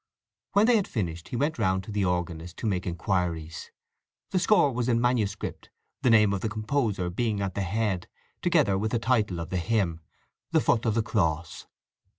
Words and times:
When 0.53 0.65
they 0.65 0.77
had 0.77 0.87
finished 0.87 1.27
he 1.27 1.35
went 1.35 1.59
round 1.59 1.83
to 1.83 1.91
the 1.91 2.05
organist 2.05 2.57
to 2.57 2.65
make 2.65 2.87
inquiries. 2.87 3.69
The 4.31 4.39
score 4.39 4.71
was 4.71 4.89
in 4.89 4.99
manuscript, 4.99 5.69
the 6.01 6.09
name 6.09 6.33
of 6.33 6.41
the 6.41 6.49
composer 6.49 7.11
being 7.11 7.39
at 7.39 7.53
the 7.53 7.61
head, 7.61 8.07
together 8.41 8.79
with 8.79 8.89
the 8.93 8.97
title 8.97 9.39
of 9.39 9.51
the 9.51 9.57
hymn: 9.57 9.99
"The 10.53 10.59
Foot 10.61 10.87
of 10.87 10.95
the 10.95 11.03
Cross." 11.03 11.67